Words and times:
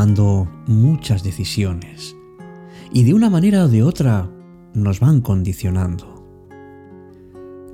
tomando 0.00 0.48
muchas 0.66 1.22
decisiones 1.22 2.16
y 2.90 3.04
de 3.04 3.12
una 3.12 3.28
manera 3.28 3.66
o 3.66 3.68
de 3.68 3.82
otra 3.82 4.30
nos 4.72 4.98
van 4.98 5.20
condicionando. 5.20 6.24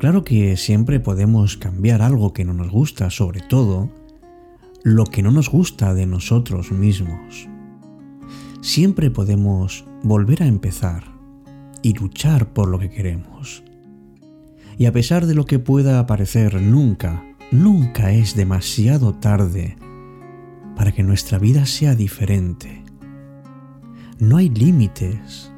Claro 0.01 0.25
que 0.25 0.57
siempre 0.57 0.99
podemos 0.99 1.57
cambiar 1.57 2.03
algo 2.03 2.33
que 2.33 2.45
no 2.45 2.53
nos 2.53 2.69
gusta, 2.69 3.11
sobre 3.11 3.43
todo 3.43 3.91
lo 4.83 5.05
que 5.05 5.23
no 5.23 5.31
nos 5.31 5.49
gusta 5.49 5.95
de 5.95 6.07
nosotros 6.07 6.73
mismos. 6.73 7.49
Siempre 8.61 9.13
podemos 9.13 9.85
volver 10.03 10.43
a 10.43 10.47
empezar 10.47 11.05
y 11.81 11.93
luchar 11.93 12.53
por 12.53 12.67
lo 12.67 12.81
que 12.81 12.91
queremos. 12.91 13.63
Y 14.77 14.87
a 14.87 14.93
pesar 14.93 15.27
de 15.27 15.37
lo 15.37 15.47
que 15.47 15.61
pueda 15.61 16.05
parecer, 16.09 16.61
nunca, 16.61 17.23
nunca 17.53 18.11
es 18.11 18.35
demasiado 18.35 19.15
tarde 19.15 19.77
para 20.77 20.93
que 20.93 21.03
nuestra 21.03 21.39
vida 21.39 21.67
sea 21.67 21.95
diferente. 21.95 22.85
No 24.19 24.37
hay 24.37 24.51
límites, 24.51 25.51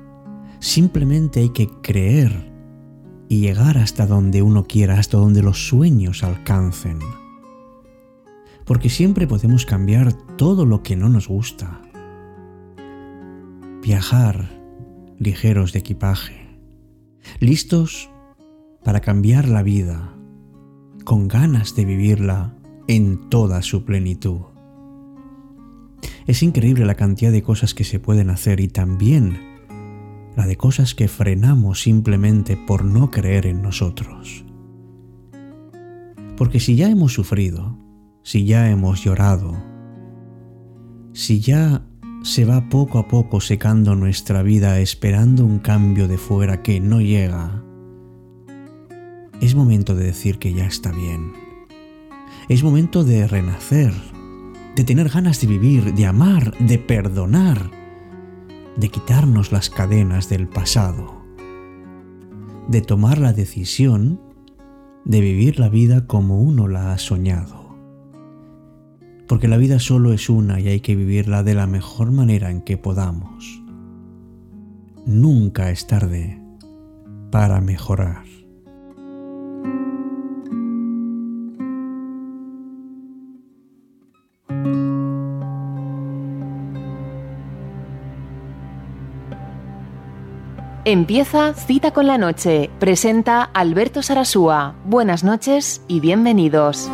simplemente 0.60 1.40
hay 1.40 1.50
que 1.50 1.68
creer 1.82 2.52
y 3.28 3.40
llegar 3.40 3.76
hasta 3.76 4.06
donde 4.06 4.42
uno 4.42 4.64
quiera, 4.64 4.98
hasta 4.98 5.18
donde 5.18 5.42
los 5.42 5.68
sueños 5.68 6.24
alcancen. 6.24 6.98
Porque 8.64 8.88
siempre 8.88 9.26
podemos 9.26 9.66
cambiar 9.66 10.12
todo 10.36 10.64
lo 10.64 10.82
que 10.82 10.96
no 10.96 11.08
nos 11.08 11.28
gusta. 11.28 11.82
Viajar 13.82 14.48
ligeros 15.18 15.72
de 15.72 15.80
equipaje, 15.80 16.58
listos 17.40 18.10
para 18.84 19.00
cambiar 19.00 19.48
la 19.48 19.62
vida, 19.62 20.14
con 21.04 21.28
ganas 21.28 21.74
de 21.74 21.84
vivirla 21.84 22.54
en 22.86 23.28
toda 23.28 23.62
su 23.62 23.84
plenitud. 23.84 24.57
Es 26.28 26.42
increíble 26.42 26.84
la 26.84 26.94
cantidad 26.94 27.32
de 27.32 27.42
cosas 27.42 27.72
que 27.72 27.84
se 27.84 28.00
pueden 28.00 28.28
hacer 28.28 28.60
y 28.60 28.68
también 28.68 29.38
la 30.36 30.46
de 30.46 30.56
cosas 30.56 30.94
que 30.94 31.08
frenamos 31.08 31.80
simplemente 31.80 32.54
por 32.54 32.84
no 32.84 33.10
creer 33.10 33.46
en 33.46 33.62
nosotros. 33.62 34.44
Porque 36.36 36.60
si 36.60 36.76
ya 36.76 36.90
hemos 36.90 37.14
sufrido, 37.14 37.78
si 38.22 38.44
ya 38.44 38.70
hemos 38.70 39.02
llorado, 39.02 39.56
si 41.14 41.40
ya 41.40 41.82
se 42.22 42.44
va 42.44 42.68
poco 42.68 42.98
a 42.98 43.08
poco 43.08 43.40
secando 43.40 43.96
nuestra 43.96 44.42
vida 44.42 44.80
esperando 44.80 45.46
un 45.46 45.58
cambio 45.58 46.08
de 46.08 46.18
fuera 46.18 46.62
que 46.62 46.78
no 46.78 47.00
llega, 47.00 47.64
es 49.40 49.54
momento 49.54 49.94
de 49.94 50.04
decir 50.04 50.38
que 50.38 50.52
ya 50.52 50.66
está 50.66 50.92
bien. 50.92 51.32
Es 52.50 52.62
momento 52.62 53.02
de 53.02 53.26
renacer, 53.26 53.94
de 54.78 54.84
tener 54.84 55.08
ganas 55.08 55.40
de 55.40 55.48
vivir, 55.48 55.92
de 55.92 56.06
amar, 56.06 56.56
de 56.58 56.78
perdonar, 56.78 57.68
de 58.76 58.88
quitarnos 58.90 59.50
las 59.50 59.70
cadenas 59.70 60.28
del 60.28 60.46
pasado, 60.46 61.20
de 62.68 62.80
tomar 62.80 63.18
la 63.18 63.32
decisión 63.32 64.20
de 65.04 65.20
vivir 65.20 65.58
la 65.58 65.68
vida 65.68 66.06
como 66.06 66.40
uno 66.40 66.68
la 66.68 66.92
ha 66.92 66.98
soñado. 66.98 67.76
Porque 69.26 69.48
la 69.48 69.56
vida 69.56 69.80
solo 69.80 70.12
es 70.12 70.30
una 70.30 70.60
y 70.60 70.68
hay 70.68 70.78
que 70.78 70.94
vivirla 70.94 71.42
de 71.42 71.54
la 71.54 71.66
mejor 71.66 72.12
manera 72.12 72.48
en 72.52 72.60
que 72.60 72.76
podamos. 72.76 73.60
Nunca 75.06 75.72
es 75.72 75.88
tarde 75.88 76.40
para 77.32 77.60
mejorar. 77.60 78.37
Empieza 90.90 91.52
Cita 91.52 91.90
con 91.90 92.06
la 92.06 92.16
Noche. 92.16 92.70
Presenta 92.78 93.42
Alberto 93.42 94.02
Sarasúa. 94.02 94.74
Buenas 94.86 95.22
noches 95.22 95.82
y 95.86 96.00
bienvenidos. 96.00 96.90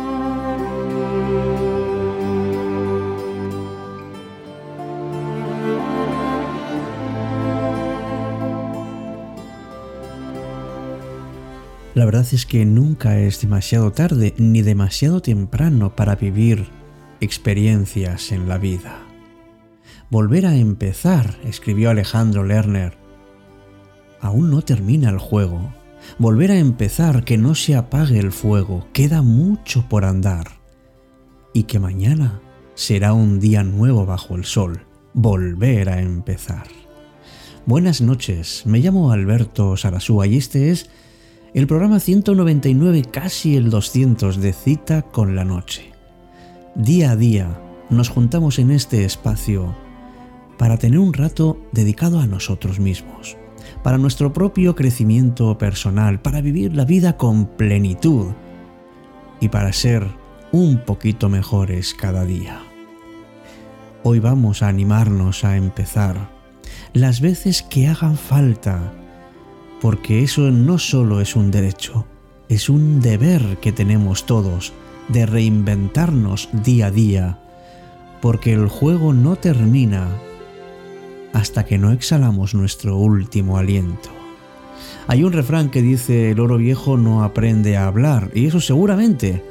La 11.93 12.03
verdad 12.03 12.27
es 12.33 12.45
que 12.45 12.65
nunca 12.65 13.17
es 13.19 13.39
demasiado 13.39 13.93
tarde 13.93 14.33
ni 14.37 14.61
demasiado 14.61 15.21
temprano 15.21 15.95
para 15.95 16.17
vivir 16.17 16.67
experiencias 17.21 18.33
en 18.33 18.49
la 18.49 18.57
vida. 18.57 18.97
Volver 20.09 20.47
a 20.47 20.57
empezar, 20.57 21.37
escribió 21.45 21.91
Alejandro 21.91 22.43
Lerner, 22.43 23.04
aún 24.25 24.49
no 24.49 24.61
termina 24.61 25.09
el 25.09 25.19
juego. 25.19 25.73
Volver 26.17 26.51
a 26.51 26.57
empezar, 26.57 27.23
que 27.23 27.37
no 27.37 27.55
se 27.55 27.75
apague 27.75 28.19
el 28.19 28.31
fuego, 28.31 28.87
queda 28.93 29.21
mucho 29.21 29.87
por 29.87 30.05
andar. 30.05 30.47
Y 31.53 31.63
que 31.63 31.79
mañana 31.79 32.41
será 32.73 33.13
un 33.13 33.39
día 33.39 33.63
nuevo 33.63 34.05
bajo 34.05 34.35
el 34.35 34.45
sol, 34.45 34.81
volver 35.13 35.89
a 35.89 36.01
empezar. 36.01 36.67
Buenas 37.65 38.01
noches, 38.01 38.63
me 38.65 38.79
llamo 38.79 39.11
Alberto 39.11 39.75
Sarasúa 39.77 40.27
y 40.27 40.37
este 40.37 40.71
es 40.71 40.89
el 41.53 41.67
programa 41.67 41.99
199, 41.99 43.05
casi 43.11 43.55
el 43.55 43.69
200 43.69 44.41
de 44.41 44.53
Cita 44.53 45.01
con 45.03 45.35
la 45.35 45.45
Noche. 45.45 45.91
Día 46.75 47.11
a 47.11 47.15
día 47.15 47.61
nos 47.89 48.09
juntamos 48.09 48.59
en 48.59 48.71
este 48.71 49.05
espacio 49.05 49.75
para 50.57 50.77
tener 50.77 50.99
un 50.99 51.13
rato 51.13 51.57
dedicado 51.71 52.19
a 52.19 52.27
nosotros 52.27 52.79
mismos 52.79 53.37
para 53.83 53.97
nuestro 53.97 54.33
propio 54.33 54.75
crecimiento 54.75 55.57
personal, 55.57 56.21
para 56.21 56.41
vivir 56.41 56.75
la 56.75 56.85
vida 56.85 57.17
con 57.17 57.45
plenitud 57.45 58.27
y 59.39 59.49
para 59.49 59.73
ser 59.73 60.07
un 60.51 60.79
poquito 60.85 61.29
mejores 61.29 61.93
cada 61.93 62.25
día. 62.25 62.61
Hoy 64.03 64.19
vamos 64.19 64.61
a 64.61 64.67
animarnos 64.67 65.43
a 65.43 65.57
empezar 65.57 66.29
las 66.93 67.19
veces 67.19 67.61
que 67.63 67.87
hagan 67.87 68.17
falta, 68.17 68.93
porque 69.81 70.23
eso 70.23 70.51
no 70.51 70.77
solo 70.77 71.19
es 71.21 71.35
un 71.35 71.51
derecho, 71.51 72.05
es 72.47 72.69
un 72.69 73.01
deber 73.01 73.57
que 73.57 73.71
tenemos 73.71 74.25
todos 74.25 74.73
de 75.09 75.25
reinventarnos 75.25 76.49
día 76.63 76.87
a 76.87 76.91
día, 76.91 77.39
porque 78.21 78.53
el 78.53 78.69
juego 78.69 79.13
no 79.13 79.35
termina 79.35 80.07
hasta 81.35 81.65
que 81.65 81.77
no 81.77 81.91
exhalamos 81.91 82.55
nuestro 82.55 82.97
último 82.97 83.57
aliento. 83.57 84.09
Hay 85.05 85.25
un 85.25 85.33
refrán 85.33 85.69
que 85.69 85.81
dice 85.81 86.31
el 86.31 86.37
loro 86.37 86.55
viejo 86.55 86.95
no 86.95 87.25
aprende 87.25 87.75
a 87.75 87.87
hablar, 87.87 88.31
y 88.33 88.45
eso 88.45 88.61
seguramente 88.61 89.43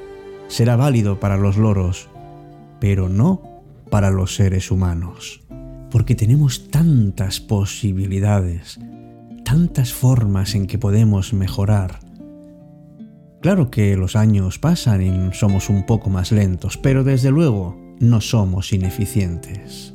será 0.48 0.76
válido 0.76 1.20
para 1.20 1.36
los 1.36 1.58
loros, 1.58 2.08
pero 2.80 3.10
no 3.10 3.62
para 3.90 4.10
los 4.10 4.34
seres 4.34 4.70
humanos, 4.70 5.42
porque 5.90 6.14
tenemos 6.14 6.70
tantas 6.70 7.38
posibilidades, 7.40 8.80
tantas 9.44 9.92
formas 9.92 10.54
en 10.54 10.66
que 10.66 10.78
podemos 10.78 11.34
mejorar. 11.34 12.00
Claro 13.42 13.70
que 13.70 13.94
los 13.98 14.16
años 14.16 14.58
pasan 14.58 15.02
y 15.02 15.34
somos 15.34 15.69
un 15.69 15.84
poco 15.84 16.08
más 16.08 16.32
lentos, 16.32 16.78
pero 16.78 17.04
desde 17.04 17.30
luego 17.30 17.76
no 18.00 18.22
somos 18.22 18.72
ineficientes. 18.72 19.94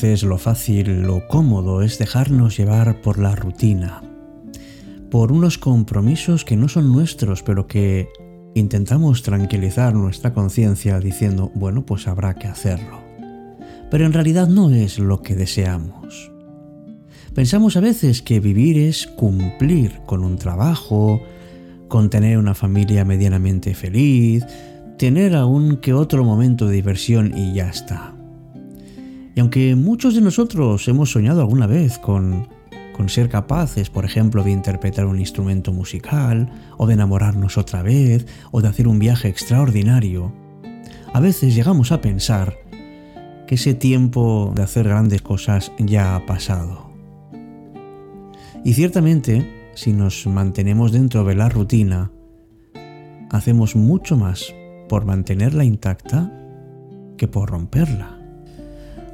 Veces 0.00 0.22
lo 0.22 0.38
fácil, 0.38 1.02
lo 1.02 1.26
cómodo 1.26 1.82
es 1.82 1.98
dejarnos 1.98 2.56
llevar 2.56 3.00
por 3.00 3.18
la 3.18 3.34
rutina, 3.34 4.00
por 5.10 5.32
unos 5.32 5.58
compromisos 5.58 6.44
que 6.44 6.56
no 6.56 6.68
son 6.68 6.92
nuestros, 6.92 7.42
pero 7.42 7.66
que 7.66 8.08
intentamos 8.54 9.24
tranquilizar 9.24 9.94
nuestra 9.94 10.32
conciencia 10.32 11.00
diciendo, 11.00 11.50
bueno, 11.52 11.84
pues 11.84 12.06
habrá 12.06 12.34
que 12.34 12.46
hacerlo. 12.46 13.00
Pero 13.90 14.06
en 14.06 14.12
realidad 14.12 14.46
no 14.46 14.70
es 14.70 15.00
lo 15.00 15.20
que 15.20 15.34
deseamos. 15.34 16.30
Pensamos 17.34 17.76
a 17.76 17.80
veces 17.80 18.22
que 18.22 18.38
vivir 18.38 18.78
es 18.78 19.08
cumplir 19.08 20.02
con 20.06 20.22
un 20.22 20.36
trabajo, 20.36 21.20
con 21.88 22.08
tener 22.08 22.38
una 22.38 22.54
familia 22.54 23.04
medianamente 23.04 23.74
feliz, 23.74 24.46
tener 24.96 25.34
aún 25.34 25.78
que 25.78 25.92
otro 25.92 26.22
momento 26.22 26.68
de 26.68 26.76
diversión 26.76 27.36
y 27.36 27.52
ya 27.54 27.68
está. 27.68 28.17
Y 29.38 29.40
aunque 29.40 29.76
muchos 29.76 30.16
de 30.16 30.20
nosotros 30.20 30.88
hemos 30.88 31.12
soñado 31.12 31.42
alguna 31.42 31.68
vez 31.68 32.00
con, 32.00 32.48
con 32.96 33.08
ser 33.08 33.28
capaces, 33.28 33.88
por 33.88 34.04
ejemplo, 34.04 34.42
de 34.42 34.50
interpretar 34.50 35.06
un 35.06 35.20
instrumento 35.20 35.72
musical, 35.72 36.50
o 36.76 36.88
de 36.88 36.94
enamorarnos 36.94 37.56
otra 37.56 37.84
vez, 37.84 38.26
o 38.50 38.60
de 38.60 38.66
hacer 38.66 38.88
un 38.88 38.98
viaje 38.98 39.28
extraordinario, 39.28 40.32
a 41.14 41.20
veces 41.20 41.54
llegamos 41.54 41.92
a 41.92 42.00
pensar 42.00 42.58
que 43.46 43.54
ese 43.54 43.74
tiempo 43.74 44.52
de 44.56 44.64
hacer 44.64 44.88
grandes 44.88 45.22
cosas 45.22 45.70
ya 45.78 46.16
ha 46.16 46.26
pasado. 46.26 46.90
Y 48.64 48.72
ciertamente, 48.72 49.70
si 49.76 49.92
nos 49.92 50.26
mantenemos 50.26 50.90
dentro 50.90 51.22
de 51.22 51.36
la 51.36 51.48
rutina, 51.48 52.10
hacemos 53.30 53.76
mucho 53.76 54.16
más 54.16 54.52
por 54.88 55.04
mantenerla 55.04 55.62
intacta 55.62 56.32
que 57.16 57.28
por 57.28 57.50
romperla. 57.50 58.17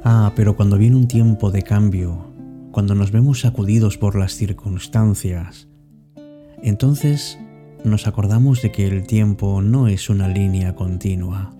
Ah, 0.07 0.33
pero 0.35 0.55
cuando 0.55 0.77
viene 0.77 0.97
un 0.97 1.07
tiempo 1.07 1.49
de 1.49 1.63
cambio, 1.63 2.31
cuando 2.71 2.93
nos 2.93 3.11
vemos 3.11 3.39
sacudidos 3.39 3.97
por 3.97 4.15
las 4.15 4.33
circunstancias, 4.33 5.67
entonces 6.61 7.39
nos 7.83 8.05
acordamos 8.05 8.61
de 8.61 8.71
que 8.71 8.85
el 8.85 9.07
tiempo 9.07 9.63
no 9.63 9.87
es 9.87 10.11
una 10.11 10.27
línea 10.27 10.75
continua, 10.75 11.57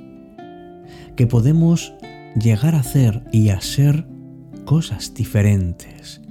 que 1.15 1.25
podemos 1.25 1.95
llegar 2.39 2.75
a 2.75 2.81
hacer 2.81 3.23
y 3.31 3.49
a 3.49 3.61
ser 3.61 4.05
cosas 4.63 5.15
diferentes 5.15 6.21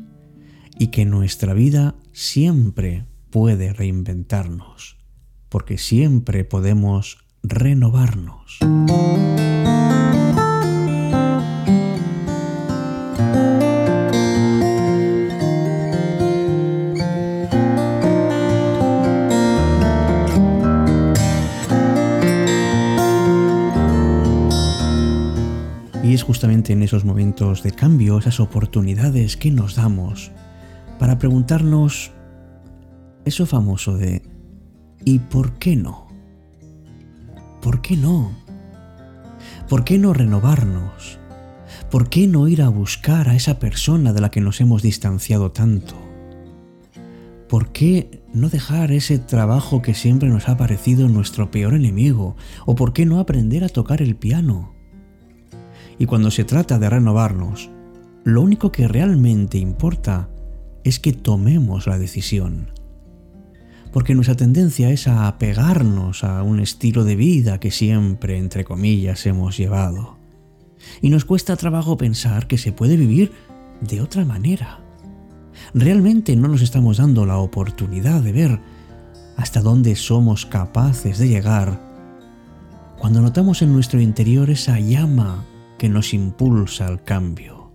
y 0.78 0.88
que 0.88 1.06
nuestra 1.06 1.52
vida 1.52 1.96
siempre 2.12 3.06
puede 3.30 3.72
reinventarnos, 3.72 4.98
porque 5.48 5.78
siempre 5.78 6.44
podemos 6.44 7.18
renovarnos. 7.42 8.60
Justamente 26.34 26.72
en 26.72 26.82
esos 26.82 27.04
momentos 27.04 27.62
de 27.62 27.70
cambio, 27.70 28.18
esas 28.18 28.40
oportunidades 28.40 29.36
que 29.36 29.52
nos 29.52 29.76
damos 29.76 30.32
para 30.98 31.16
preguntarnos 31.16 32.10
eso 33.24 33.46
famoso 33.46 33.96
de 33.96 34.20
¿y 35.04 35.20
por 35.20 35.52
qué 35.60 35.76
no? 35.76 36.08
¿Por 37.62 37.82
qué 37.82 37.96
no? 37.96 38.32
¿Por 39.68 39.84
qué 39.84 39.96
no 39.96 40.12
renovarnos? 40.12 41.20
¿Por 41.88 42.08
qué 42.08 42.26
no 42.26 42.48
ir 42.48 42.62
a 42.62 42.68
buscar 42.68 43.28
a 43.28 43.36
esa 43.36 43.60
persona 43.60 44.12
de 44.12 44.20
la 44.20 44.32
que 44.32 44.40
nos 44.40 44.60
hemos 44.60 44.82
distanciado 44.82 45.52
tanto? 45.52 45.94
¿Por 47.48 47.70
qué 47.70 48.24
no 48.32 48.48
dejar 48.48 48.90
ese 48.90 49.20
trabajo 49.20 49.82
que 49.82 49.94
siempre 49.94 50.28
nos 50.30 50.48
ha 50.48 50.56
parecido 50.56 51.08
nuestro 51.08 51.52
peor 51.52 51.74
enemigo? 51.74 52.34
¿O 52.66 52.74
por 52.74 52.92
qué 52.92 53.06
no 53.06 53.20
aprender 53.20 53.62
a 53.62 53.68
tocar 53.68 54.02
el 54.02 54.16
piano? 54.16 54.73
Y 55.98 56.06
cuando 56.06 56.30
se 56.30 56.44
trata 56.44 56.78
de 56.78 56.90
renovarnos, 56.90 57.70
lo 58.24 58.42
único 58.42 58.72
que 58.72 58.88
realmente 58.88 59.58
importa 59.58 60.28
es 60.82 60.98
que 60.98 61.12
tomemos 61.12 61.86
la 61.86 61.98
decisión 61.98 62.74
porque 63.94 64.16
nuestra 64.16 64.34
tendencia 64.34 64.90
es 64.90 65.06
a 65.06 65.28
apegarnos 65.28 66.24
a 66.24 66.42
un 66.42 66.58
estilo 66.58 67.04
de 67.04 67.14
vida 67.14 67.60
que 67.60 67.70
siempre, 67.70 68.38
entre 68.38 68.64
comillas, 68.64 69.24
hemos 69.24 69.56
llevado. 69.56 70.16
Y 71.00 71.10
nos 71.10 71.24
cuesta 71.24 71.54
trabajo 71.54 71.96
pensar 71.96 72.48
que 72.48 72.58
se 72.58 72.72
puede 72.72 72.96
vivir 72.96 73.30
de 73.80 74.00
otra 74.00 74.24
manera. 74.24 74.80
Realmente 75.74 76.34
no 76.34 76.48
nos 76.48 76.60
estamos 76.60 76.96
dando 76.96 77.24
la 77.24 77.36
oportunidad 77.36 78.20
de 78.20 78.32
ver 78.32 78.60
hasta 79.36 79.60
dónde 79.60 79.94
somos 79.94 80.44
capaces 80.44 81.18
de 81.18 81.28
llegar 81.28 81.80
cuando 82.98 83.20
notamos 83.20 83.62
en 83.62 83.72
nuestro 83.72 84.00
interior 84.00 84.50
esa 84.50 84.80
llama 84.80 85.44
que 85.78 85.88
nos 85.88 86.14
impulsa 86.14 86.86
al 86.86 87.02
cambio. 87.02 87.72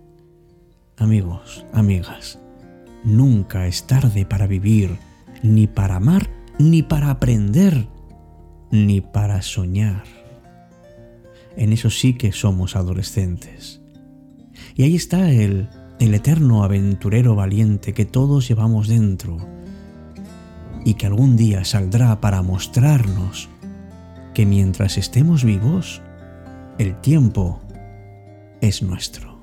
Amigos, 0.96 1.64
amigas, 1.72 2.38
nunca 3.04 3.66
es 3.66 3.86
tarde 3.86 4.26
para 4.26 4.46
vivir 4.46 4.98
ni 5.42 5.66
para 5.66 5.96
amar, 5.96 6.28
ni 6.58 6.82
para 6.82 7.10
aprender, 7.10 7.88
ni 8.70 9.00
para 9.00 9.42
soñar. 9.42 10.04
En 11.56 11.72
eso 11.72 11.90
sí 11.90 12.14
que 12.14 12.32
somos 12.32 12.76
adolescentes. 12.76 13.80
Y 14.74 14.82
ahí 14.82 14.94
está 14.94 15.30
el, 15.30 15.68
el 15.98 16.14
eterno 16.14 16.64
aventurero 16.64 17.34
valiente 17.34 17.92
que 17.92 18.04
todos 18.04 18.48
llevamos 18.48 18.88
dentro 18.88 19.38
y 20.84 20.94
que 20.94 21.06
algún 21.06 21.36
día 21.36 21.64
saldrá 21.64 22.20
para 22.20 22.42
mostrarnos 22.42 23.48
que 24.34 24.46
mientras 24.46 24.96
estemos 24.96 25.44
vivos, 25.44 26.00
el 26.78 26.98
tiempo 27.00 27.60
es 28.60 28.82
nuestro. 28.82 29.40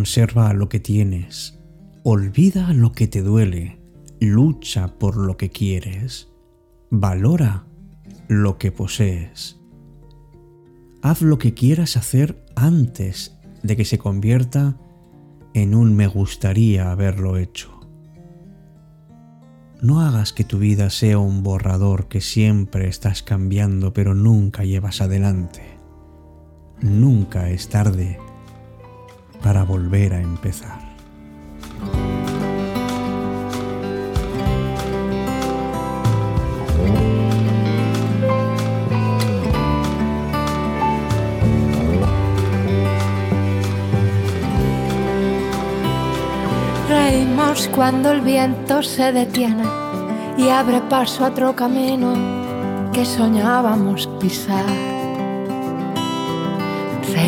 Conserva 0.00 0.54
lo 0.54 0.70
que 0.70 0.80
tienes, 0.80 1.60
olvida 2.04 2.72
lo 2.72 2.92
que 2.92 3.06
te 3.06 3.20
duele, 3.20 3.82
lucha 4.18 4.98
por 4.98 5.18
lo 5.18 5.36
que 5.36 5.50
quieres, 5.50 6.30
valora 6.88 7.66
lo 8.26 8.56
que 8.56 8.72
posees. 8.72 9.60
Haz 11.02 11.20
lo 11.20 11.36
que 11.36 11.52
quieras 11.52 11.98
hacer 11.98 12.42
antes 12.56 13.36
de 13.62 13.76
que 13.76 13.84
se 13.84 13.98
convierta 13.98 14.78
en 15.52 15.74
un 15.74 15.94
me 15.94 16.06
gustaría 16.06 16.90
haberlo 16.90 17.36
hecho. 17.36 17.78
No 19.82 20.00
hagas 20.00 20.32
que 20.32 20.44
tu 20.44 20.58
vida 20.58 20.88
sea 20.88 21.18
un 21.18 21.42
borrador 21.42 22.08
que 22.08 22.22
siempre 22.22 22.88
estás 22.88 23.22
cambiando 23.22 23.92
pero 23.92 24.14
nunca 24.14 24.64
llevas 24.64 25.02
adelante. 25.02 25.60
Nunca 26.80 27.50
es 27.50 27.68
tarde 27.68 28.18
para 29.42 29.64
volver 29.64 30.14
a 30.14 30.20
empezar. 30.20 30.78
Reímos 46.88 47.68
cuando 47.68 48.10
el 48.10 48.20
viento 48.20 48.82
se 48.82 49.12
detiene 49.12 49.64
y 50.36 50.48
abre 50.48 50.80
paso 50.82 51.24
a 51.24 51.28
otro 51.28 51.54
camino 51.54 52.14
que 52.92 53.04
soñábamos 53.04 54.06
pisar 54.20 54.99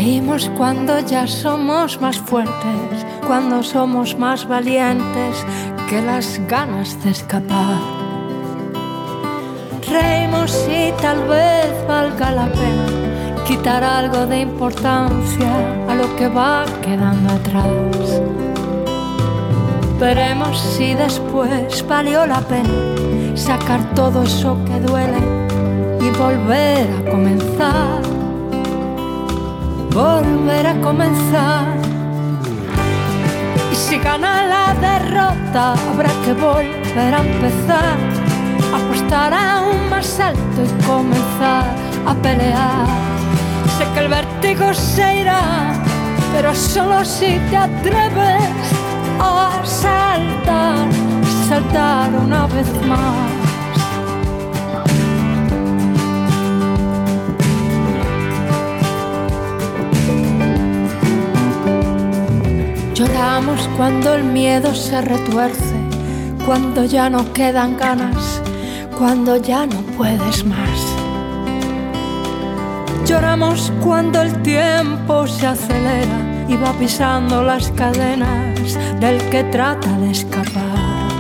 Reímos 0.05 0.51
cuando 0.57 0.99
ya 0.99 1.29
somos 1.29 2.01
más 2.01 2.19
fuertes, 2.19 3.07
cuando 3.25 3.63
somos 3.63 4.19
más 4.19 4.49
valientes 4.49 5.47
que 5.89 6.03
las 6.03 6.41
ganas 6.49 7.01
de 7.05 7.11
escapar. 7.11 7.79
Reímos 9.89 10.69
y 10.69 10.91
tal 11.01 11.23
vez 11.29 11.87
valga 11.87 12.33
la 12.33 12.47
pena 12.51 13.45
quitar 13.47 13.85
algo 13.85 14.27
de 14.27 14.41
importancia 14.41 15.53
a 15.89 15.95
lo 15.95 16.17
que 16.17 16.27
va 16.27 16.65
quedando 16.83 17.35
atrás. 17.35 18.21
Veremos 20.01 20.59
si 20.59 20.95
después 20.95 21.87
valió 21.87 22.27
la 22.27 22.41
pena 22.41 23.37
sacar 23.37 23.95
todo 23.95 24.25
eso 24.25 24.59
que 24.67 24.81
duele 24.81 25.23
y 26.01 26.11
volver 26.19 26.89
a 26.91 27.11
comenzar. 27.13 28.22
volver 29.93 30.67
a 30.67 30.81
comenzar. 30.81 31.67
Y 33.71 33.75
si 33.75 33.99
gana 33.99 34.47
la 34.47 34.75
derrota, 34.75 35.75
habrá 35.91 36.11
que 36.25 36.33
volver 36.33 37.15
a 37.15 37.19
empezar, 37.19 37.97
apostar 38.75 39.35
aún 39.35 39.91
más 39.91 40.19
alto 40.21 40.61
y 40.65 40.85
comenzar 40.85 41.67
a 42.07 42.15
pelear. 42.23 42.87
Sé 43.77 43.85
que 43.95 44.01
el 44.01 44.09
vértigo 44.09 44.73
se 44.75 45.21
irá, 45.21 45.73
pero 46.35 46.55
solo 46.55 47.05
si 47.05 47.39
te 47.51 47.57
atreves 47.57 48.67
a 49.21 49.61
saltar, 49.65 50.89
saltar 51.49 52.11
una 52.15 52.47
vez 52.47 52.69
más. 52.87 53.42
Lloramos 63.03 63.69
cuando 63.77 64.15
el 64.15 64.23
miedo 64.23 64.73
se 64.77 65.01
retuerce, 65.01 65.75
cuando 66.47 66.85
ya 66.85 67.11
no 67.11 67.33
quedan 67.33 67.77
ganas, 67.77 68.41
cuando 68.97 69.39
ya 69.39 69.67
no 69.67 69.81
puedes 69.97 70.45
más. 70.45 70.79
Lloramos 73.05 73.73
cuando 73.83 74.23
el 74.23 74.41
tiempo 74.43 75.27
se 75.27 75.49
acelera 75.49 76.47
y 76.49 76.55
va 76.55 76.73
pisando 76.75 77.43
las 77.43 77.73
cadenas 77.73 78.79
del 79.01 79.19
que 79.31 79.43
trata 79.51 79.91
de 79.99 80.13
escapar. 80.13 81.11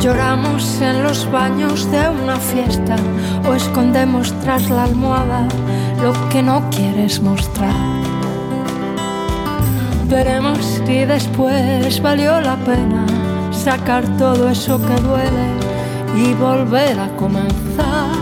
Lloramos 0.00 0.80
en 0.82 1.04
los 1.04 1.30
baños 1.30 1.88
de 1.92 2.08
una 2.08 2.38
fiesta 2.38 2.96
o 3.48 3.54
escondemos 3.54 4.34
tras 4.40 4.68
la 4.68 4.82
almohada 4.82 5.46
lo 6.02 6.12
que 6.28 6.42
no 6.42 6.68
quieres 6.70 7.22
mostrar. 7.22 8.15
Veremos 10.08 10.58
si 10.86 11.04
después 11.04 12.00
valió 12.00 12.40
la 12.40 12.56
pena 12.56 13.04
sacar 13.50 14.04
todo 14.16 14.48
eso 14.48 14.80
que 14.80 14.94
duele 15.02 15.48
y 16.16 16.32
volver 16.34 16.98
a 16.98 17.08
comenzar. 17.16 18.14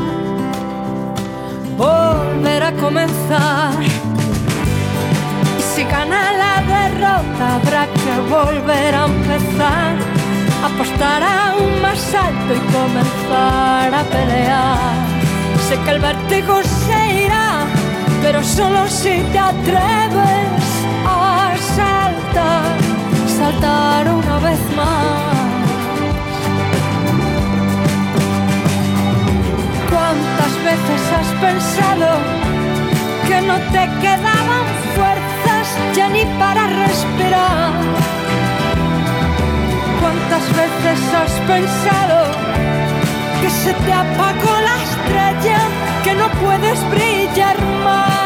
Volver 1.76 2.62
a 2.62 2.72
comenzar 2.72 3.72
si 5.74 5.82
gana 5.82 6.32
la 6.32 6.54
derrota 6.62 7.56
habrá 7.56 7.86
que 7.86 8.14
volver 8.30 8.94
a 8.94 9.06
empezar, 9.06 9.96
apostar 10.64 11.20
aún 11.20 11.82
más 11.82 12.14
alto 12.14 12.54
y 12.54 12.60
comenzar 12.72 13.92
a 13.92 14.02
pelear. 14.04 14.94
Sé 15.68 15.76
que 15.84 15.90
el 15.90 15.98
vértigo 16.00 16.62
se 16.62 17.24
irá, 17.24 17.66
pero 18.22 18.44
solo 18.44 18.86
si 18.86 19.20
te 19.32 19.38
atreves 19.38 20.63
saltar 23.44 24.08
una 24.08 24.38
vez 24.38 24.60
más. 24.76 25.34
¿Cuántas 29.90 30.52
veces 30.68 31.02
has 31.18 31.30
pensado 31.46 32.08
que 33.28 33.38
no 33.48 33.56
te 33.74 33.84
quedaban 34.02 34.64
fuerzas? 34.96 35.34
ya 35.96 36.08
ni 36.08 36.24
para 36.40 36.62
respirar. 36.84 37.72
¿Cuántas 40.00 40.44
veces 40.60 41.00
has 41.20 41.34
pensado 41.52 42.18
que 43.40 43.50
se 43.62 43.72
te 43.84 43.92
apagó 43.92 44.54
la 44.68 44.76
estrella, 44.88 45.60
que 46.04 46.12
no 46.14 46.26
puedes 46.44 46.78
brillar 46.90 47.56
más? 47.84 48.23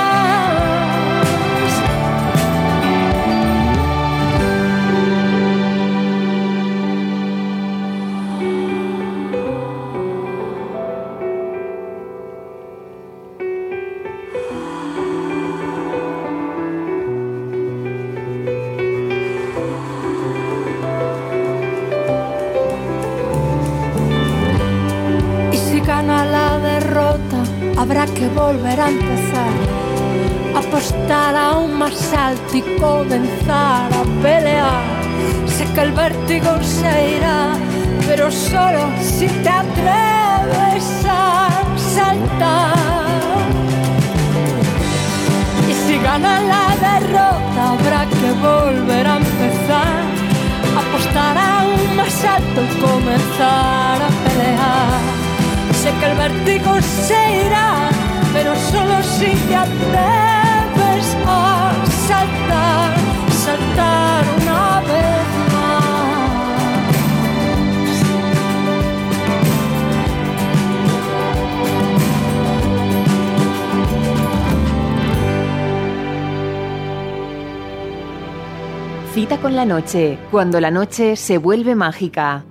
volver 28.53 28.81
a 28.81 28.89
empezar, 28.89 29.53
apostar 30.57 31.37
aún 31.37 31.75
más 31.79 31.99
alto 32.15 32.57
y 32.57 32.63
comenzar 32.81 33.93
a 34.01 34.03
pelear. 34.23 34.85
Sé 35.55 35.65
que 35.75 35.81
el 35.83 35.93
vértigo 35.93 36.53
se 36.63 37.17
irá, 37.17 37.41
pero 38.07 38.31
solo 38.31 38.83
si 39.03 39.27
te 39.45 39.51
atreves 39.51 40.89
a 41.07 41.51
saltar. 41.95 43.49
Y 45.71 45.73
si 45.83 45.99
gana 45.99 46.41
la 46.53 46.67
derrota, 46.89 47.61
habrá 47.73 48.03
que 48.19 48.31
volver 48.49 49.07
a 49.07 49.17
empezar, 49.19 50.01
apostar 50.83 51.37
aún 51.37 51.97
más 51.97 52.25
alto 52.25 52.59
y 52.67 52.81
comenzar 52.81 53.99
a 54.09 54.11
pelear 54.25 55.19
sé 55.83 55.93
que 56.01 56.07
el 56.07 56.17
vértigo 56.17 56.73
se 57.07 57.47
irá, 57.47 57.89
pero 58.49 58.61
solo 58.61 59.03
si 59.03 59.27
te 59.47 59.57
atreves 59.57 61.17
a 61.27 61.73
saltar, 62.07 62.97
saltar 63.31 64.25
una 64.43 64.81
vez 64.81 65.27
más. 65.53 65.85
Cita 79.15 79.39
con 79.39 79.57
la 79.57 79.65
noche, 79.67 80.19
cuando 80.31 80.61
la 80.61 80.71
noche 80.71 81.17
se 81.17 81.39
vuelve 81.39 81.75
mágica. 81.75 82.45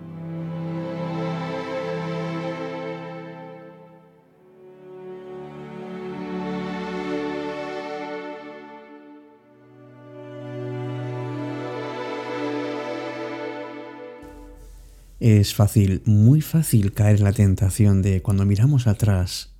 Es 15.29 15.55
fácil, 15.55 16.03
muy 16.05 16.39
fácil 16.39 16.93
caer 16.93 17.17
en 17.17 17.25
la 17.25 17.33
tentación 17.33 18.01
de, 18.01 18.21
cuando 18.21 18.45
miramos 18.45 18.87
atrás, 18.87 19.57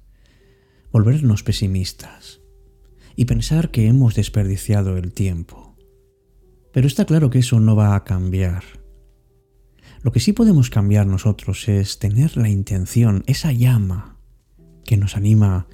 volvernos 0.94 1.44
pesimistas 1.44 2.40
y 3.18 3.26
pensar 3.26 3.70
que 3.70 3.86
hemos 3.86 4.16
desperdiciado 4.16 4.96
el 4.96 5.12
tiempo. 5.12 5.76
Pero 6.72 6.88
está 6.88 7.04
claro 7.04 7.30
que 7.30 7.40
eso 7.40 7.60
no 7.60 7.76
va 7.76 7.98
a 7.98 8.06
cambiar. 8.06 8.64
Lo 10.04 10.14
que 10.14 10.22
sí 10.22 10.32
podemos 10.32 10.70
cambiar 10.70 11.06
nosotros 11.06 11.68
es 11.68 12.00
tener 12.00 12.38
la 12.38 12.48
intención, 12.48 13.26
esa 13.28 13.52
llama 13.52 14.18
que 14.86 14.96
nos 14.96 15.18
anima 15.18 15.68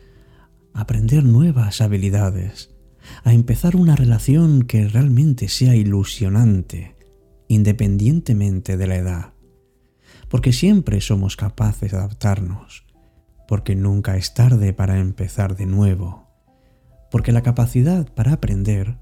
a 0.73 0.81
aprender 0.81 1.23
nuevas 1.23 1.81
habilidades, 1.81 2.73
a 3.23 3.31
empezar 3.31 3.75
una 3.75 3.95
relación 3.95 4.63
que 4.63 4.87
realmente 4.87 5.49
sea 5.49 5.75
ilusionante, 5.75 6.95
independientemente 7.47 8.75
de 8.75 8.87
la 8.87 8.95
edad 8.95 9.32
porque 10.33 10.51
siempre 10.51 10.99
somos 10.99 11.35
capaces 11.35 11.91
de 11.91 11.97
adaptarnos, 11.97 12.87
porque 13.47 13.75
nunca 13.75 14.17
es 14.17 14.33
tarde 14.33 14.73
para 14.73 14.97
empezar 14.97 15.55
de 15.55 15.67
nuevo, 15.67 16.27
porque 17.11 17.31
la 17.31 17.43
capacidad 17.43 18.11
para 18.15 18.33
aprender 18.33 18.97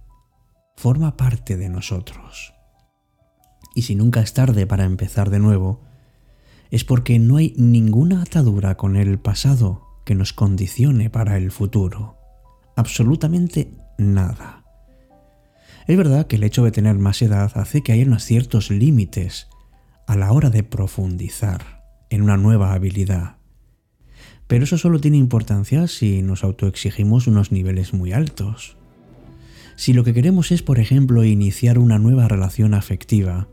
forma 0.76 1.16
parte 1.16 1.56
de 1.56 1.70
nosotros. 1.70 2.54
y 3.74 3.84
si 3.84 3.96
nunca 3.96 4.20
es 4.20 4.34
tarde 4.34 4.68
para 4.68 4.84
empezar 4.84 5.30
de 5.30 5.40
nuevo, 5.40 5.84
es 6.70 6.84
porque 6.84 7.18
no 7.18 7.38
hay 7.38 7.54
ninguna 7.56 8.24
atadura 8.24 8.76
con 8.76 8.98
el 8.98 9.18
pasado 9.18 9.88
que 10.06 10.16
nos 10.16 10.34
condicione 10.34 11.10
para 11.10 11.38
el 11.38 11.52
futuro. 11.52 12.18
Absolutamente 12.76 13.74
nada. 13.98 14.66
Es 15.88 15.96
verdad 15.96 16.28
que 16.28 16.36
el 16.36 16.44
hecho 16.44 16.66
de 16.66 16.72
tener 16.72 16.98
más 16.98 17.22
edad 17.22 17.54
hace 17.56 17.84
que 17.84 17.94
haya 17.94 18.04
unos 18.04 18.26
ciertos 18.26 18.70
límites 18.70 19.48
a 20.12 20.18
la 20.18 20.34
hora 20.34 20.50
de 20.50 20.62
profundizar 20.64 21.86
en 22.10 22.22
una 22.22 22.36
nueva 22.36 22.74
habilidad. 22.74 23.38
Pero 24.46 24.66
eso 24.66 24.78
solo 24.78 25.00
tiene 25.00 25.16
importancia 25.16 25.88
si 25.88 26.22
nos 26.22 26.44
autoexigimos 26.44 27.28
unos 27.28 27.54
niveles 27.54 27.94
muy 27.94 28.12
altos. 28.12 28.76
Si 29.78 29.94
lo 29.94 30.04
que 30.04 30.14
queremos 30.14 30.52
es, 30.52 30.64
por 30.64 30.80
ejemplo, 30.80 31.24
iniciar 31.24 31.80
una 31.80 31.98
nueva 31.98 32.28
relación 32.28 32.74
afectiva, 32.74 33.48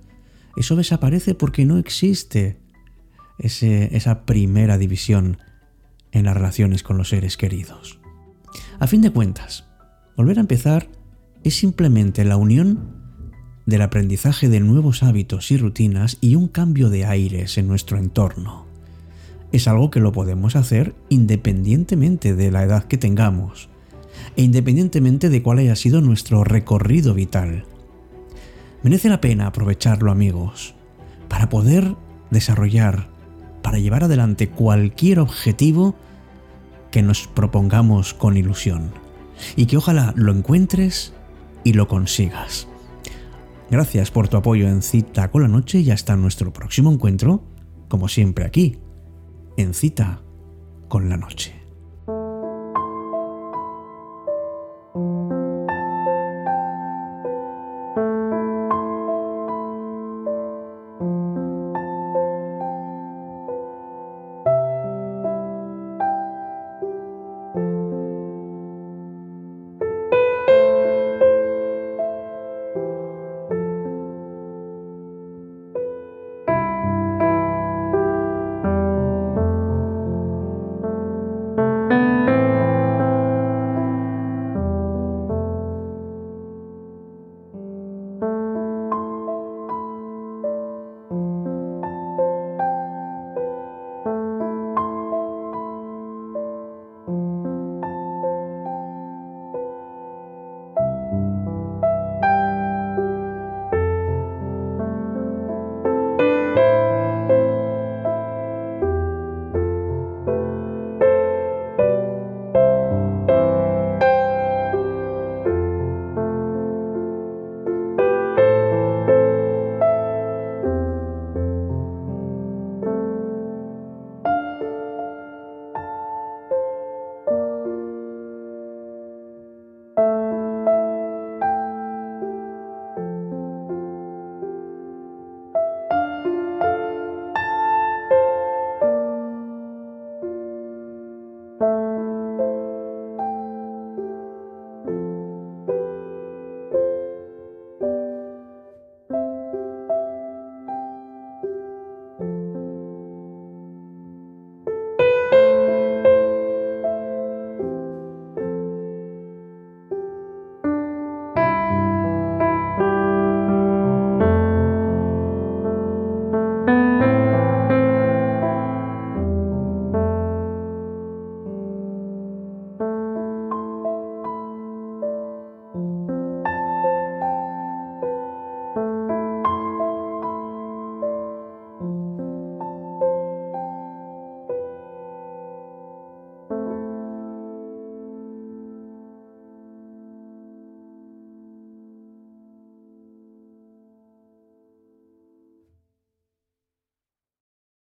eso 0.57 0.75
desaparece 0.75 1.37
porque 1.37 1.65
no 1.65 1.79
existe 1.79 2.59
esa 3.39 4.27
primera 4.27 4.79
división 4.79 5.39
en 6.11 6.25
las 6.25 6.35
relaciones 6.35 6.83
con 6.83 6.99
los 6.99 7.11
seres 7.11 7.37
queridos. 7.37 8.01
A 8.81 8.89
fin 8.89 9.01
de 9.01 9.13
cuentas, 9.13 9.69
volver 10.17 10.39
a 10.39 10.41
empezar 10.41 10.89
es 11.45 11.55
simplemente 11.55 12.25
la 12.25 12.37
unión 12.37 12.98
del 13.69 13.83
aprendizaje 13.83 14.49
de 14.49 14.61
nuevos 14.61 15.03
hábitos 15.03 15.51
y 15.51 15.59
rutinas 15.59 16.17
y 16.23 16.37
un 16.37 16.49
cambio 16.49 16.89
de 16.89 17.05
aires 17.05 17.59
en 17.59 17.69
nuestro 17.69 17.99
entorno. 17.99 18.65
Es 19.53 19.69
algo 19.69 19.91
que 19.91 20.01
lo 20.01 20.11
podemos 20.11 20.57
hacer 20.57 20.95
independientemente 21.11 22.35
de 22.35 22.51
la 22.51 22.63
edad 22.63 22.85
que 22.85 22.97
tengamos 22.97 23.69
e 24.37 24.43
independientemente 24.43 25.29
de 25.29 25.43
cuál 25.43 25.59
haya 25.59 25.77
sido 25.77 26.01
nuestro 26.01 26.45
recorrido 26.45 27.13
vital. 27.13 27.67
Merece 28.83 29.11
la 29.11 29.21
pena 29.21 29.49
aprovecharlo 29.49 30.11
amigos, 30.11 30.75
para 31.29 31.51
poder 31.51 31.95
desarrollar, 32.31 33.11
para 33.61 33.79
llevar 33.79 34.05
adelante 34.05 34.49
cualquier 34.49 35.21
objetivo 35.21 35.95
que 36.91 37.03
nos 37.03 37.27
propongamos 37.27 38.15
con 38.15 38.39
ilusión 38.39 38.93
y 39.57 39.67
que 39.67 39.77
ojalá 39.77 40.15
lo 40.17 40.33
encuentres 40.33 41.13
y 41.65 41.75
lo 41.75 41.87
consigas. 41.87 42.67
Gracias 43.71 44.11
por 44.11 44.29
tu 44.29 44.39
apoyo 44.39 44.67
en 44.67 44.81
Cita 44.81 45.31
con 45.31 45.43
la 45.43 45.49
Noche 45.49 45.81
y 45.81 45.91
hasta 45.91 46.17
nuestro 46.17 46.53
próximo 46.53 46.91
encuentro, 46.91 47.45
como 47.89 48.09
siempre 48.09 48.47
aquí, 48.47 48.79
en 49.59 49.75
Cita 49.75 50.23
con 50.89 51.11
la 51.11 51.19
Noche. 51.19 51.58